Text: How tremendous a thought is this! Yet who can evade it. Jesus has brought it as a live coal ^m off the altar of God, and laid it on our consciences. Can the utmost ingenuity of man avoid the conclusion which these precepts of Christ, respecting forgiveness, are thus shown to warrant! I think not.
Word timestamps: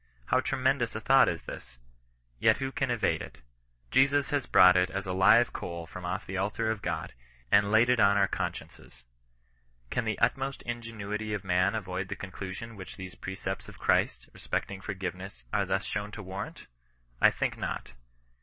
How 0.25 0.39
tremendous 0.39 0.95
a 0.95 0.99
thought 0.99 1.29
is 1.29 1.43
this! 1.43 1.77
Yet 2.39 2.57
who 2.57 2.71
can 2.71 2.89
evade 2.89 3.21
it. 3.21 3.37
Jesus 3.91 4.31
has 4.31 4.47
brought 4.47 4.75
it 4.75 4.89
as 4.89 5.05
a 5.05 5.13
live 5.13 5.53
coal 5.53 5.85
^m 5.85 6.03
off 6.03 6.25
the 6.25 6.37
altar 6.37 6.71
of 6.71 6.81
God, 6.81 7.13
and 7.51 7.69
laid 7.71 7.87
it 7.87 7.99
on 7.99 8.17
our 8.17 8.27
consciences. 8.27 9.03
Can 9.91 10.05
the 10.05 10.17
utmost 10.17 10.63
ingenuity 10.63 11.35
of 11.35 11.43
man 11.43 11.75
avoid 11.75 12.07
the 12.07 12.15
conclusion 12.15 12.75
which 12.75 12.97
these 12.97 13.13
precepts 13.13 13.69
of 13.69 13.77
Christ, 13.77 14.27
respecting 14.33 14.81
forgiveness, 14.81 15.43
are 15.53 15.67
thus 15.67 15.85
shown 15.85 16.09
to 16.13 16.23
warrant! 16.23 16.65
I 17.21 17.29
think 17.29 17.55
not. 17.55 17.91